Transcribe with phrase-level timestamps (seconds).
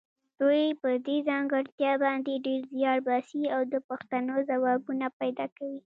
[0.39, 5.79] دوی په دې ځانګړتیا باندې ډېر زیار باسي او د پوښتنو ځوابونه پیدا کوي.